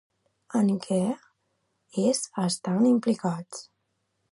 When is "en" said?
0.59-0.71